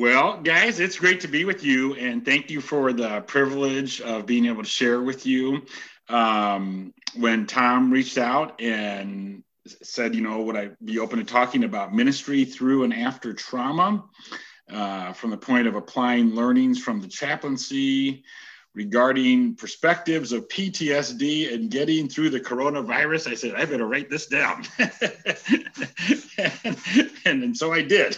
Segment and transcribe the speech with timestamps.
[0.00, 4.24] Well, guys, it's great to be with you, and thank you for the privilege of
[4.24, 5.66] being able to share with you.
[6.08, 9.42] Um, when Tom reached out and
[9.82, 14.06] said, you know, would I be open to talking about ministry through and after trauma
[14.72, 18.24] uh, from the point of applying learnings from the chaplaincy,
[18.74, 24.26] regarding perspectives of PTSD and getting through the coronavirus, I said, I better write this
[24.26, 24.64] down.
[24.78, 24.92] and,
[27.24, 28.16] and, and, so I did.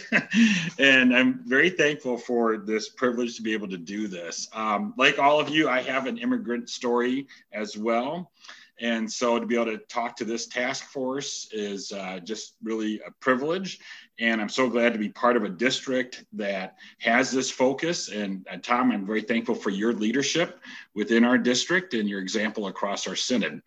[0.77, 4.47] and I'm very thankful for this privilege to be able to do this.
[4.53, 8.31] Um, like all of you, I have an immigrant story as well.
[8.79, 12.99] And so to be able to talk to this task force is uh, just really
[13.05, 13.79] a privilege.
[14.19, 18.09] And I'm so glad to be part of a district that has this focus.
[18.09, 20.59] And uh, Tom, I'm very thankful for your leadership
[20.95, 23.61] within our district and your example across our synod.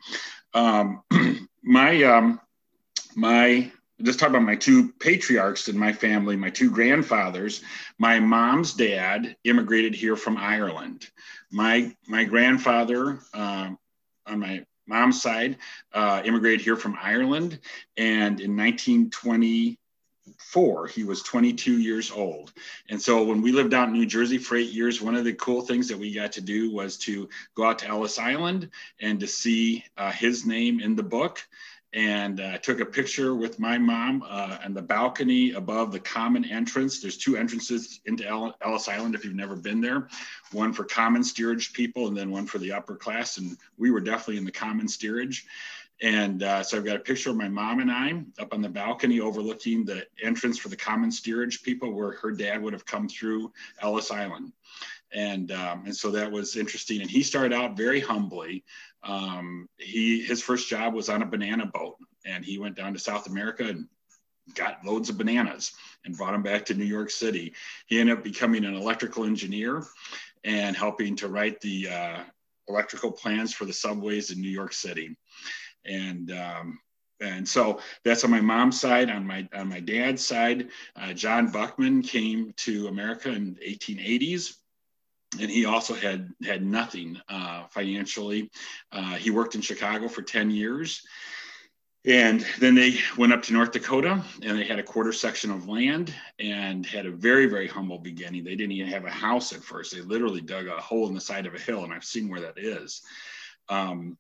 [0.55, 1.03] Um,
[1.63, 2.41] my, um,
[3.15, 3.71] my,
[4.03, 7.63] just talk about my two patriarchs in my family, my two grandfathers.
[7.99, 11.09] My mom's dad immigrated here from Ireland.
[11.51, 13.79] My my grandfather um,
[14.27, 15.57] on my mom's side
[15.93, 17.59] uh, immigrated here from Ireland,
[17.97, 22.53] and in 1924 he was 22 years old.
[22.89, 25.35] And so when we lived out in New Jersey for eight years, one of the
[25.35, 28.71] cool things that we got to do was to go out to Ellis Island
[29.01, 31.43] and to see uh, his name in the book
[31.97, 36.45] and uh, took a picture with my mom uh, on the balcony above the common
[36.45, 37.01] entrance.
[37.01, 40.07] There's two entrances into Ellis Island if you've never been there,
[40.53, 43.39] one for common steerage people and then one for the upper class.
[43.39, 45.47] And we were definitely in the common steerage.
[46.03, 48.69] And uh, so I've got a picture of my mom and I up on the
[48.69, 53.09] balcony overlooking the entrance for the common steerage people where her dad would have come
[53.09, 54.53] through Ellis Island.
[55.13, 57.01] And, um, and so that was interesting.
[57.01, 58.65] And he started out very humbly
[59.07, 62.99] um, he his first job was on a banana boat, and he went down to
[62.99, 63.87] South America and
[64.55, 65.73] got loads of bananas
[66.05, 67.53] and brought them back to New York City.
[67.87, 69.85] He ended up becoming an electrical engineer
[70.45, 72.21] and helping to write the uh,
[72.69, 75.17] electrical plans for the subways in New York City.
[75.85, 76.79] And um,
[77.21, 79.09] and so that's on my mom's side.
[79.11, 84.57] On my on my dad's side, uh, John Buckman came to America in 1880s
[85.41, 88.51] and he also had had nothing uh, financially.
[88.93, 91.03] Uh, he worked in Chicago for 10 years.
[92.07, 95.69] And then they went up to North Dakota and they had a quarter section of
[95.69, 98.45] land and had a very, very humble beginning.
[98.45, 99.93] They didn't even have a house at first.
[99.93, 102.43] They literally dug a hole in the side of a hill, and I've seen where
[102.43, 103.03] that is.
[103.69, 104.17] Um,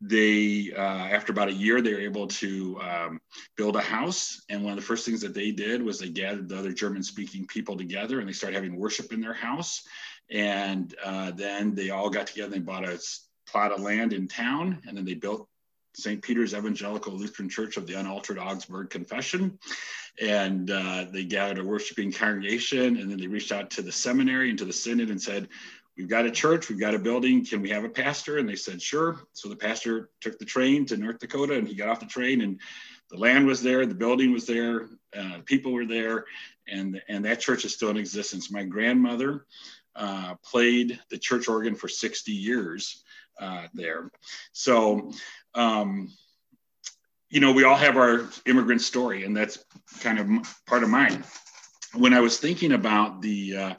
[0.00, 3.20] they, uh, after about a year, they were able to um,
[3.56, 4.42] build a house.
[4.48, 7.02] And one of the first things that they did was they gathered the other German
[7.02, 9.82] speaking people together and they started having worship in their house.
[10.30, 12.98] And uh, then they all got together and bought a
[13.48, 14.82] plot of land in town.
[14.86, 15.48] And then they built
[15.94, 16.20] St.
[16.20, 19.58] Peter's Evangelical Lutheran Church of the Unaltered Augsburg Confession.
[20.20, 22.96] And uh, they gathered a worshiping congregation.
[22.96, 25.48] And then they reached out to the seminary and to the synod and said,
[25.96, 27.42] We've got a church, we've got a building.
[27.42, 28.36] Can we have a pastor?
[28.36, 29.20] And they said, Sure.
[29.32, 32.42] So the pastor took the train to North Dakota and he got off the train
[32.42, 32.60] and
[33.08, 36.24] the land was there, the building was there, uh, people were there,
[36.66, 38.50] and, and that church is still in existence.
[38.50, 39.46] My grandmother
[39.96, 43.02] uh, played the church organ for 60 years
[43.40, 44.10] uh, there.
[44.52, 45.12] So,
[45.54, 46.12] um,
[47.28, 49.64] you know, we all have our immigrant story, and that's
[50.00, 51.24] kind of part of mine.
[51.94, 53.74] When I was thinking about the uh,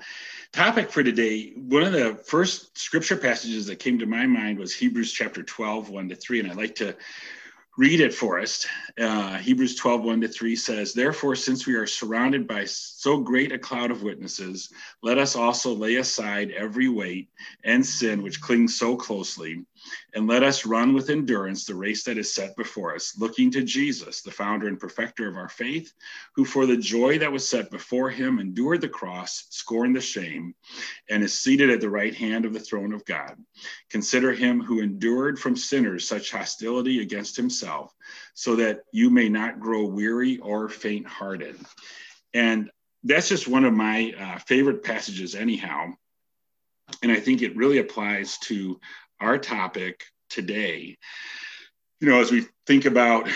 [0.52, 4.74] topic for today, one of the first scripture passages that came to my mind was
[4.74, 6.40] Hebrews chapter 12, 1 to 3.
[6.40, 6.96] And I'd like to
[7.78, 8.66] read it for us.
[9.00, 13.52] Uh, Hebrews 12, 1 to 3 says, Therefore, since we are surrounded by so great
[13.52, 14.70] a cloud of witnesses,
[15.04, 17.30] let us also lay aside every weight
[17.64, 19.64] and sin which clings so closely,
[20.14, 23.64] and let us run with endurance the race that is set before us, looking to
[23.64, 25.94] Jesus, the founder and perfecter of our faith,
[26.36, 30.56] who for the joy that was set before him endured the cross, scorned the shame,
[31.10, 33.36] and is seated at the right hand of the throne of God.
[33.90, 37.94] Consider him who endured from sinners such hostility against himself,
[38.34, 41.58] so that you may not grow weary or faint hearted.
[42.34, 42.70] And
[43.04, 45.94] that's just one of my uh, favorite passages, anyhow.
[47.04, 48.80] And I think it really applies to
[49.20, 50.98] our topic today.
[52.00, 53.28] You know, as we think about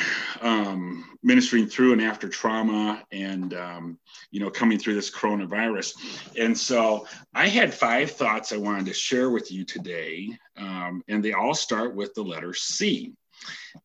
[0.41, 3.99] um, ministering through and after trauma and, um,
[4.29, 5.95] you know, coming through this coronavirus.
[6.39, 10.37] And so I had five thoughts I wanted to share with you today.
[10.57, 13.13] Um, and they all start with the letter C.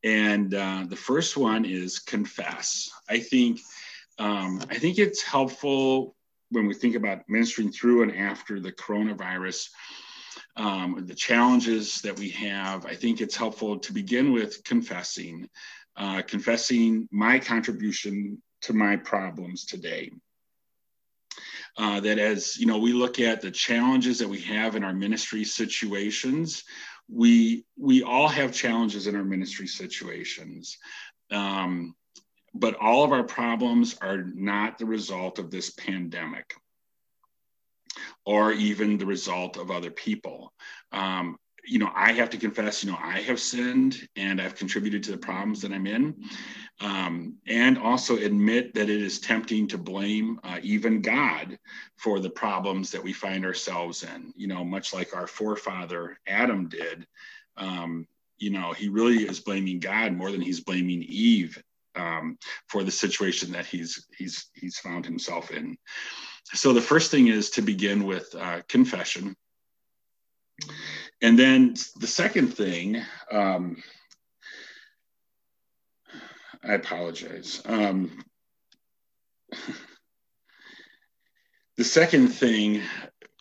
[0.05, 2.91] And uh, the first one is confess.
[3.09, 3.61] I think
[4.19, 6.17] um, I think it's helpful
[6.51, 9.69] when we think about ministering through and after the coronavirus,
[10.57, 12.87] um, the challenges that we have.
[12.87, 15.49] I think it's helpful to begin with confessing,
[15.97, 20.11] uh, confessing my contribution to my problems today.
[21.79, 24.95] uh, that as you know, we look at the challenges that we have in our
[24.95, 26.65] ministry situations.
[27.09, 30.79] We we all have challenges in our ministry situations.
[31.31, 31.95] Um,
[32.55, 36.55] but all of our problems are not the result of this pandemic
[38.27, 40.53] or even the result of other people.
[40.93, 45.03] Um, you know, I have to confess, you know, I have sinned and I've contributed
[45.05, 46.15] to the problems that I'm in.
[46.81, 51.59] Um, and also admit that it is tempting to blame uh, even God
[51.97, 56.69] for the problems that we find ourselves in, you know, much like our forefather Adam
[56.69, 57.07] did.
[57.57, 58.07] Um,
[58.39, 61.61] you know, he really is blaming God more than he's blaming Eve
[61.97, 62.39] um,
[62.69, 65.77] for the situation that he's he's he's found himself in.
[66.55, 69.37] So the first thing is to begin with uh, confession,
[71.21, 73.03] and then the second thing.
[73.31, 73.83] Um,
[76.65, 77.63] I apologize.
[77.65, 78.25] Um,
[81.77, 82.83] the second thing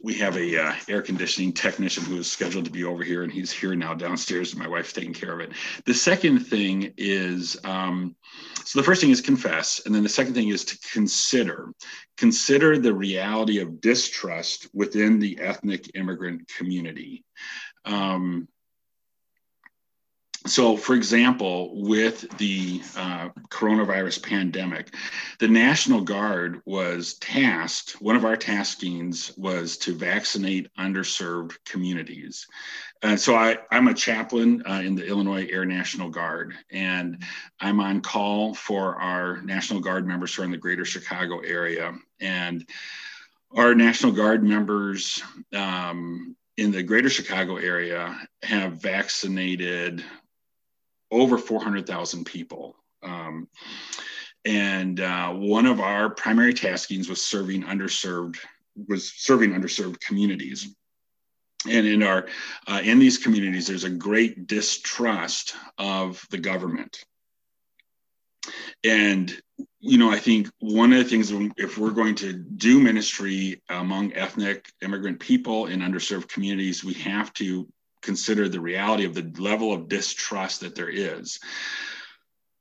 [0.06, 3.32] we have a uh, air conditioning technician who is scheduled to be over here and
[3.32, 5.52] he's here now downstairs and my wife's taking care of it.
[5.86, 8.16] The second thing is um,
[8.64, 11.74] so the first thing is confess and then the second thing is to consider.
[12.18, 17.24] Consider the reality of distrust within the ethnic immigrant community.
[17.84, 18.48] Um,
[20.46, 24.94] so, for example, with the uh, coronavirus pandemic,
[25.40, 32.46] the National Guard was tasked, one of our taskings was to vaccinate underserved communities.
[33.02, 37.24] And so I, am a chaplain uh, in the Illinois Air National Guard, and
[37.60, 41.94] I'm on call for our National Guard members who are in the greater Chicago area.
[42.20, 42.68] And
[43.56, 50.04] our National Guard members um, in the greater Chicago area have vaccinated
[51.16, 52.76] over 400,000 people.
[53.04, 53.48] Um,
[54.46, 58.38] and uh, one of our primary taskings was serving underserved
[58.88, 60.76] was serving underserved communities
[61.68, 62.28] and in our
[62.68, 67.06] uh, in these communities there's a great distrust of the government
[68.84, 69.42] and
[69.80, 74.14] you know i think one of the things if we're going to do ministry among
[74.14, 77.68] ethnic immigrant people in underserved communities we have to
[78.06, 81.40] consider the reality of the level of distrust that there is.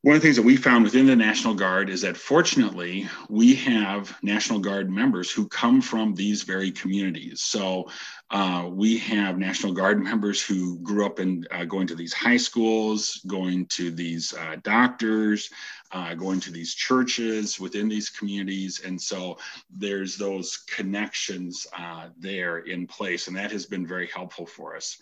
[0.04, 3.54] One of the things that we found within the National Guard is that fortunately, we
[3.54, 7.40] have National Guard members who come from these very communities.
[7.40, 7.88] So
[8.30, 12.36] uh, we have National Guard members who grew up in uh, going to these high
[12.36, 15.48] schools, going to these uh, doctors,
[15.92, 18.82] uh, going to these churches within these communities.
[18.84, 19.38] And so
[19.70, 24.98] there's those connections uh, there in place, and that has been very helpful for us.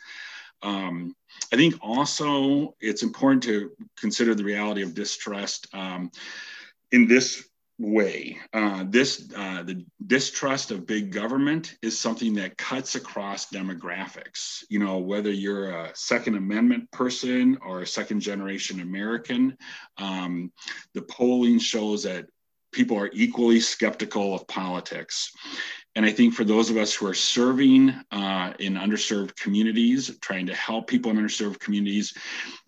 [0.62, 1.14] Um,
[1.52, 6.10] I think also it's important to consider the reality of distrust um,
[6.92, 7.48] in this
[7.78, 8.38] way.
[8.52, 14.62] Uh, this uh, the distrust of big government is something that cuts across demographics.
[14.68, 19.56] You know, whether you're a Second Amendment person or a second generation American,
[19.98, 20.52] um,
[20.94, 22.26] the polling shows that
[22.72, 25.32] people are equally skeptical of politics.
[25.94, 30.46] And I think for those of us who are serving uh, in underserved communities, trying
[30.46, 32.14] to help people in underserved communities,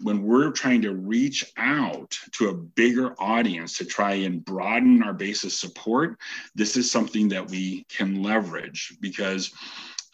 [0.01, 5.15] when we're trying to reach out to a bigger audience to try and broaden our
[5.15, 6.19] base of support,
[6.55, 9.53] this is something that we can leverage because.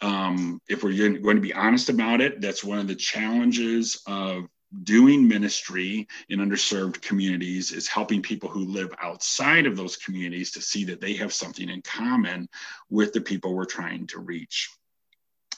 [0.03, 4.47] Um, if we're going to be honest about it, that's one of the challenges of
[4.83, 10.61] doing ministry in underserved communities is helping people who live outside of those communities to
[10.61, 12.47] see that they have something in common
[12.89, 14.69] with the people we're trying to reach.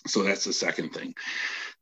[0.07, 1.15] So that's the second thing.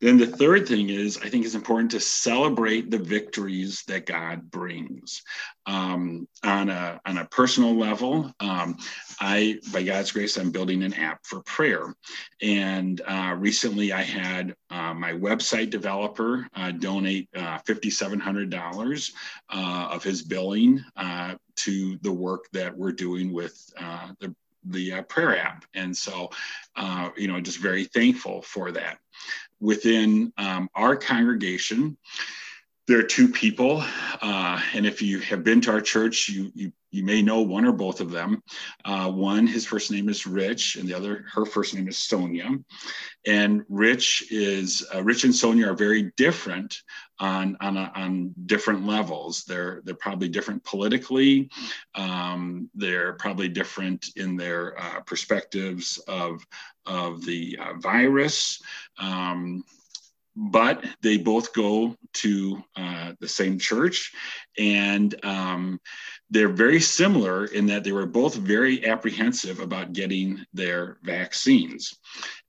[0.01, 4.50] Then the third thing is, I think it's important to celebrate the victories that God
[4.50, 5.22] brings.
[5.68, 8.78] Um, on a on a personal level, um,
[9.20, 11.94] I, by God's grace, I'm building an app for prayer,
[12.42, 19.12] and uh, recently I had uh, my website developer uh, donate uh, $5,700
[19.50, 23.72] uh, of his billing uh, to the work that we're doing with
[24.20, 25.65] the the uh, prayer app.
[25.74, 26.30] And so,
[26.75, 29.00] uh, you know, just very thankful for that.
[29.60, 31.98] Within um, our congregation,
[32.91, 33.81] there are two people,
[34.21, 37.63] uh, and if you have been to our church, you, you you may know one
[37.63, 38.43] or both of them.
[38.83, 42.50] Uh, one, his first name is Rich, and the other, her first name is Sonia.
[43.25, 46.81] And Rich is uh, Rich and Sonia are very different
[47.17, 49.45] on on, a, on different levels.
[49.45, 51.50] They're they're probably different politically.
[51.95, 56.45] Um, they're probably different in their uh, perspectives of
[56.86, 58.62] of the uh, virus.
[58.98, 59.63] Um,
[60.36, 64.14] but they both go to uh, the same church
[64.58, 65.80] and um,
[66.30, 71.94] they're very similar in that they were both very apprehensive about getting their vaccines.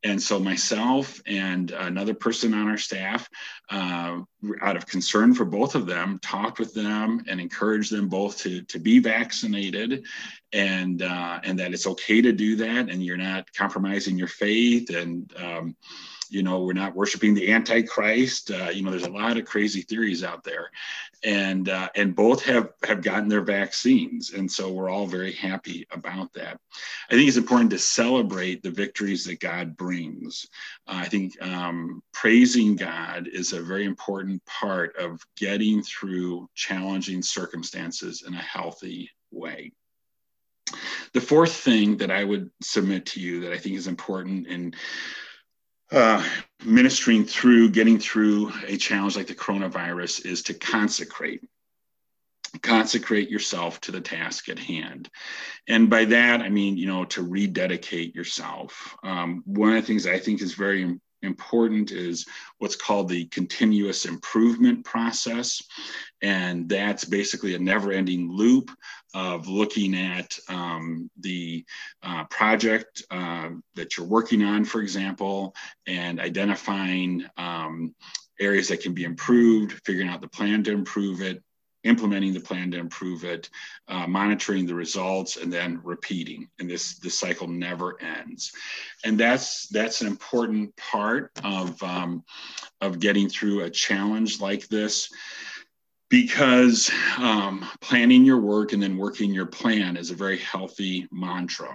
[0.05, 3.29] And so, myself and another person on our staff,
[3.71, 4.21] uh,
[4.61, 8.62] out of concern for both of them, talked with them and encouraged them both to,
[8.62, 10.07] to be vaccinated
[10.53, 14.91] and, uh, and that it's okay to do that and you're not compromising your faith.
[14.91, 15.77] And, um,
[16.33, 18.51] you know we're not worshiping the antichrist.
[18.51, 20.71] Uh, you know there's a lot of crazy theories out there.
[21.25, 24.33] And uh, and both have have gotten their vaccines.
[24.33, 26.59] And so we're all very happy about that.
[27.11, 30.47] I think it's important to celebrate the victories that god brings.
[30.87, 37.23] Uh, i think um, praising god is a very important part of getting through challenging
[37.23, 39.73] circumstances in a healthy way.
[41.12, 44.75] The fourth thing that i would submit to you that i think is important and
[45.92, 46.26] uh,
[46.64, 51.42] ministering through, getting through a challenge like the coronavirus is to consecrate.
[52.62, 55.08] Consecrate yourself to the task at hand.
[55.68, 58.96] And by that, I mean, you know, to rededicate yourself.
[59.02, 62.26] Um, one of the things I think is very important is
[62.59, 65.62] what's called the continuous improvement process.
[66.21, 68.71] And that's basically a never ending loop
[69.14, 71.64] of looking at um, the
[72.02, 75.55] uh, project uh, that you're working on, for example,
[75.87, 77.95] and identifying um,
[78.41, 81.43] areas that can be improved, figuring out the plan to improve it,
[81.85, 83.51] implementing the plan to improve it,
[83.89, 86.49] uh, monitoring the results, and then repeating.
[86.59, 88.53] And this this cycle never ends.
[89.05, 92.25] And that's that's an important part of um,
[92.81, 95.11] of getting through a challenge like this.
[96.09, 101.75] Because um, planning your work and then working your plan is a very healthy mantra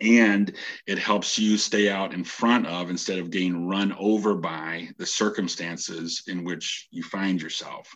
[0.00, 0.52] and
[0.86, 5.06] it helps you stay out in front of instead of getting run over by the
[5.06, 7.94] circumstances in which you find yourself.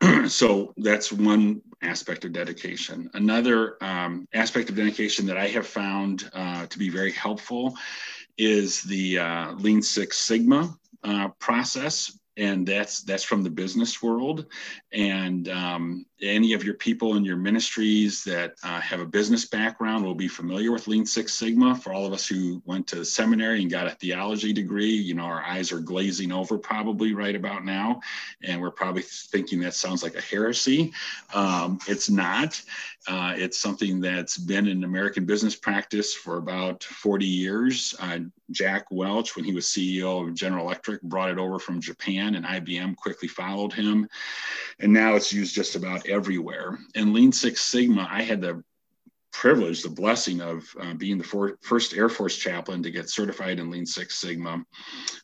[0.28, 3.10] so that's one aspect of dedication.
[3.14, 7.74] Another um, aspect of dedication that I have found uh, to be very helpful
[8.38, 14.46] is the uh, Lean Six Sigma uh, process and that's that's from the business world
[14.92, 20.04] and um, any of your people in your ministries that uh, have a business background
[20.04, 23.60] will be familiar with lean six sigma for all of us who went to seminary
[23.60, 27.64] and got a theology degree you know our eyes are glazing over probably right about
[27.64, 28.00] now
[28.42, 30.92] and we're probably thinking that sounds like a heresy
[31.34, 32.60] um, it's not
[33.08, 37.94] uh, it's something that's been in American business practice for about 40 years.
[38.00, 38.18] Uh,
[38.50, 42.44] Jack Welch, when he was CEO of General Electric, brought it over from Japan, and
[42.44, 44.08] IBM quickly followed him.
[44.80, 46.78] And now it's used just about everywhere.
[46.94, 48.62] And Lean Six Sigma, I had the
[49.32, 53.58] privilege, the blessing of uh, being the for, first Air Force chaplain to get certified
[53.58, 54.64] in Lean Six Sigma.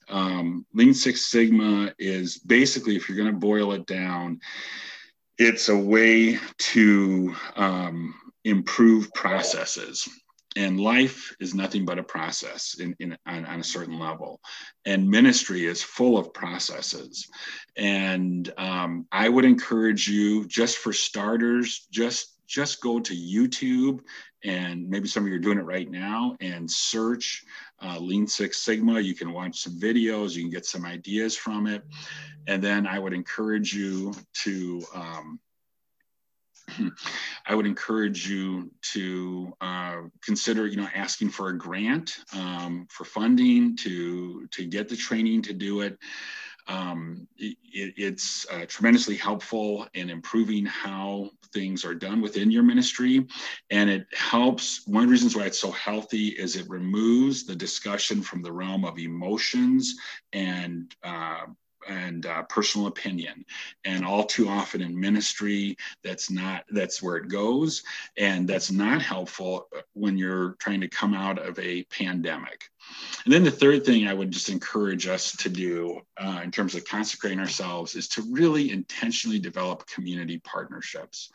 [0.09, 4.41] Um, Lean Six Sigma is basically, if you're going to boil it down,
[5.39, 10.09] it's a way to um, improve processes
[10.57, 14.41] and life is nothing but a process in, in on, on, a certain level.
[14.85, 17.29] And ministry is full of processes.
[17.77, 24.01] And um, i would encourage you just for starters just just go to youtube
[24.45, 27.45] and maybe some of you are doing it right now and search
[27.83, 29.01] uh, lean six sigma.
[29.01, 30.35] You can watch some videos.
[30.35, 31.83] You can get some ideas from it.
[32.47, 34.13] And then i would encourage you
[34.45, 35.41] to um,
[37.47, 43.05] I would encourage you to uh, consider, you know, asking for a grant um, for
[43.05, 45.99] funding to to get the training to do it.
[46.69, 53.27] Um, it it's uh, tremendously helpful in improving how things are done within your ministry,
[53.71, 54.87] and it helps.
[54.87, 58.53] One of the reasons why it's so healthy is it removes the discussion from the
[58.53, 59.97] realm of emotions
[60.33, 61.47] and uh,
[61.89, 63.45] and uh, personal opinion.
[63.85, 67.83] And all too often in ministry that's not that's where it goes.
[68.17, 72.72] And that's not helpful when you're trying to come out of a pandemic
[73.25, 76.75] and then the third thing I would just encourage us to do uh, in terms
[76.75, 81.31] of consecrating ourselves is to really intentionally develop community partnerships.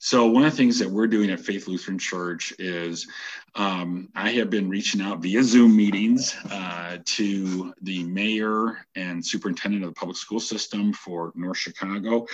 [0.00, 3.06] So, one of the things that we're doing at Faith Lutheran Church is
[3.54, 9.84] um, I have been reaching out via Zoom meetings uh, to the mayor and superintendent
[9.84, 12.26] of the public school system for North Chicago.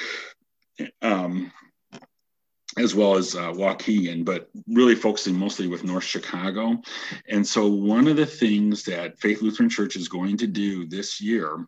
[1.02, 1.52] Um,
[2.78, 6.80] as well as uh, Waukegan, but really focusing mostly with North Chicago.
[7.28, 11.20] And so, one of the things that Faith Lutheran Church is going to do this
[11.20, 11.66] year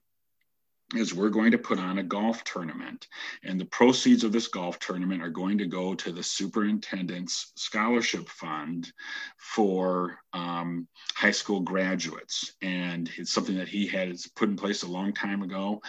[0.94, 3.08] is we're going to put on a golf tournament.
[3.44, 8.28] And the proceeds of this golf tournament are going to go to the superintendent's scholarship
[8.28, 8.90] fund
[9.36, 12.54] for um, high school graduates.
[12.62, 15.82] And it's something that he had put in place a long time ago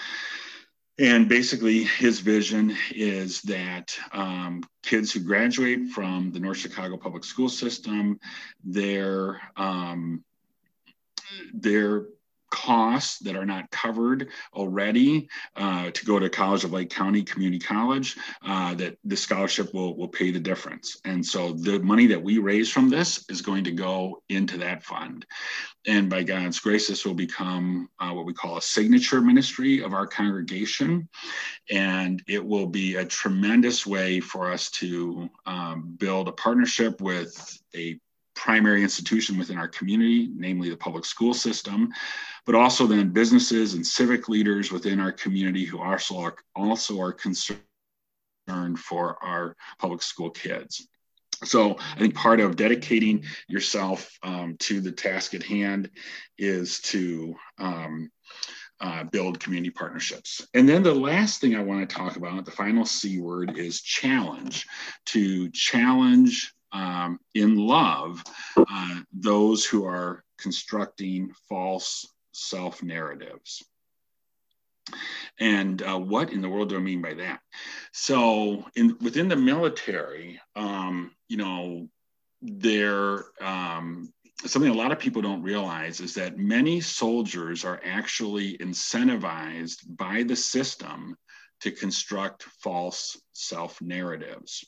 [0.99, 7.23] And basically, his vision is that um, kids who graduate from the North Chicago public
[7.23, 8.19] school system,
[8.65, 10.25] their um,
[11.53, 12.05] their
[12.49, 17.59] costs that are not covered already uh, to go to College of Lake County Community
[17.59, 20.97] College, uh, that the scholarship will, will pay the difference.
[21.05, 24.83] And so the money that we raise from this is going to go into that
[24.83, 25.25] fund.
[25.87, 29.93] And by God's grace, this will become uh, what we call a signature ministry of
[29.93, 31.07] our congregation.
[31.69, 37.59] And it will be a tremendous way for us to um, build a partnership with
[37.75, 37.99] a
[38.39, 41.91] primary institution within our community, namely the public school system,
[42.45, 47.11] but also then businesses and civic leaders within our community who also are, also are
[47.11, 47.59] concerned
[48.77, 50.87] for our public school kids.
[51.43, 55.89] So I think part of dedicating yourself um, to the task at hand
[56.37, 58.09] is to um,
[58.79, 60.47] uh, build community partnerships.
[60.53, 63.81] And then the last thing I want to talk about, the final C word, is
[63.81, 64.65] challenge.
[65.07, 68.23] To challenge um, in love
[68.55, 73.63] uh, those who are constructing false self narratives.
[75.39, 77.41] And uh, what in the world do I mean by that?
[77.91, 81.87] So, in within the military, um, you know,
[82.41, 84.11] there um,
[84.45, 90.23] something a lot of people don't realize is that many soldiers are actually incentivized by
[90.23, 91.15] the system
[91.61, 94.65] to construct false self narratives.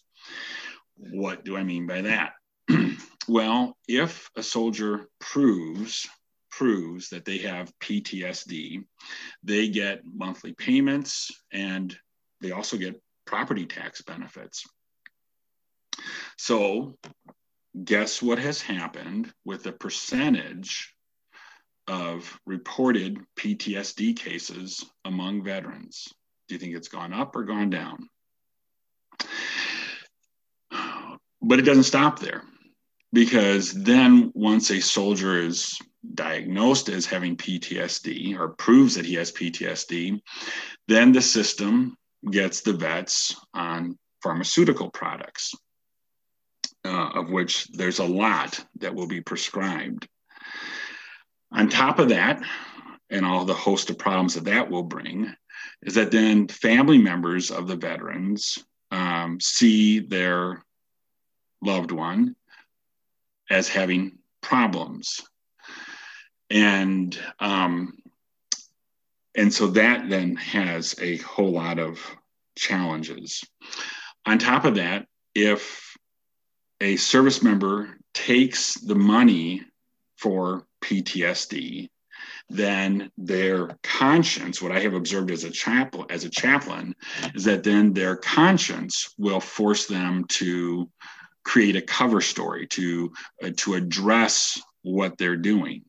[0.97, 2.33] What do I mean by that?
[3.27, 6.07] well, if a soldier proves
[6.51, 8.83] proves that they have PTSD,
[9.43, 11.97] they get monthly payments and
[12.41, 14.65] they also get property tax benefits.
[16.37, 16.97] So,
[17.83, 20.93] guess what has happened with the percentage
[21.87, 26.07] of reported PTSD cases among veterans?
[26.47, 28.09] Do you think it's gone up or gone down?
[31.41, 32.43] But it doesn't stop there
[33.13, 35.77] because then once a soldier is
[36.13, 40.21] diagnosed as having PTSD or proves that he has PTSD,
[40.87, 41.97] then the system
[42.29, 45.53] gets the vets on pharmaceutical products,
[46.85, 50.07] uh, of which there's a lot that will be prescribed.
[51.51, 52.41] On top of that,
[53.09, 55.33] and all the host of problems that that will bring,
[55.83, 58.57] is that then family members of the veterans
[58.91, 60.63] um, see their
[61.61, 62.35] loved one
[63.49, 65.21] as having problems.
[66.49, 67.97] And um,
[69.35, 71.99] and so that then has a whole lot of
[72.57, 73.43] challenges.
[74.25, 75.95] On top of that if
[76.81, 79.63] a service member takes the money
[80.17, 81.89] for ptsd
[82.49, 86.93] then their conscience what i have observed as a chaplain as a chaplain
[87.33, 90.89] is that then their conscience will force them to
[91.43, 93.11] create a cover story to
[93.43, 95.83] uh, to address what they're doing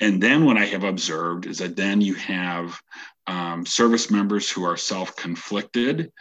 [0.00, 2.78] and then what I have observed is that then you have
[3.26, 6.12] um, service members who are self conflicted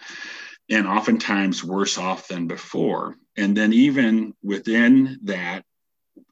[0.70, 3.16] and oftentimes worse off than before.
[3.38, 5.64] And then, even within that,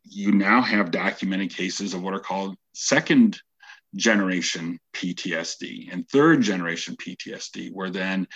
[0.03, 3.39] you now have documented cases of what are called second
[3.95, 8.27] generation PTSD and third generation PTSD, where then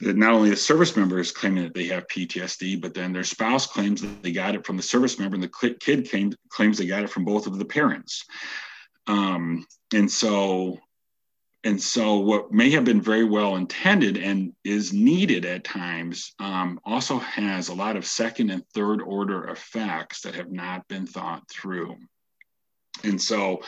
[0.00, 3.24] that not only the service member is claiming that they have PTSD, but then their
[3.24, 6.78] spouse claims that they got it from the service member, and the kid came, claims
[6.78, 8.24] they got it from both of the parents.
[9.08, 10.78] Um, and so,
[11.64, 16.78] and so, what may have been very well intended and is needed at times um,
[16.84, 21.42] also has a lot of second and third order effects that have not been thought
[21.50, 21.96] through.
[23.04, 23.62] And so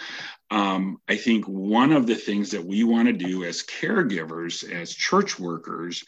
[0.50, 4.94] um, I think one of the things that we want to do as caregivers, as
[4.94, 6.04] church workers,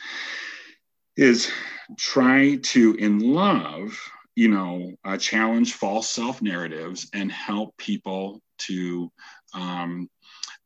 [1.16, 1.50] is
[1.98, 3.98] try to, in love,
[4.34, 9.10] you know, uh, challenge false self narratives and help people to
[9.54, 10.08] um,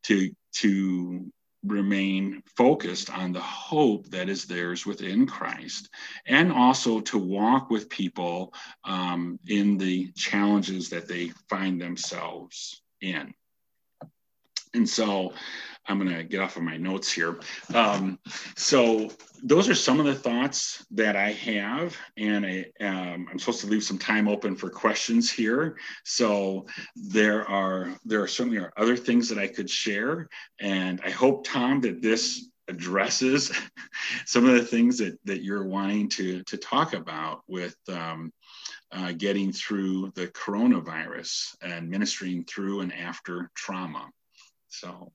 [0.03, 1.31] to to
[1.71, 5.89] remain focused on the hope that is theirs within Christ,
[6.25, 8.53] and also to walk with people
[8.83, 13.33] um, in the challenges that they find themselves in.
[14.77, 15.33] And so
[15.87, 17.39] I'm going to get off of my notes here.
[17.73, 18.19] Um,
[18.55, 19.09] so
[19.43, 23.67] those are some of the thoughts that I have, and I, am um, supposed to
[23.67, 25.77] leave some time open for questions here.
[26.03, 31.09] So there are there are certainly are other things that I could share, and I
[31.09, 33.51] hope Tom that this addresses
[34.25, 37.75] some of the things that that you're wanting to to talk about with.
[37.89, 38.31] Um,
[38.89, 44.09] uh, getting through the coronavirus and ministering through and after trauma.
[44.69, 45.11] So